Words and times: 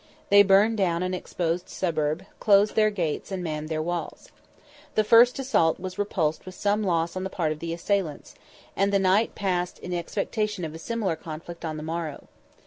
They 0.31 0.41
burned 0.41 0.77
down 0.79 1.03
an 1.03 1.13
exposed 1.13 1.69
suburb, 1.69 2.25
closed 2.39 2.73
their 2.75 2.89
gates, 2.89 3.31
and 3.31 3.43
manned 3.43 3.69
their 3.69 3.83
walls. 3.83 4.29
The 4.95 5.03
first 5.03 5.37
assault 5.37 5.79
was 5.79 5.99
repulsed 5.99 6.43
with 6.43 6.55
some 6.55 6.81
loss 6.81 7.15
on 7.15 7.23
the 7.23 7.29
part 7.29 7.51
of 7.51 7.59
the 7.59 7.71
assailants, 7.71 8.33
and 8.75 8.91
the 8.91 8.97
night 8.97 9.35
past 9.35 9.77
in 9.77 9.93
expectation 9.93 10.65
of 10.65 10.73
a 10.73 10.79
similar 10.79 11.15
conflict 11.15 11.63
on 11.63 11.77
the 11.77 11.83
morrow. 11.83 12.27